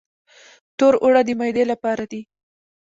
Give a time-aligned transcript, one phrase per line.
[0.77, 2.21] تور اوړه د معدې لپاره دي.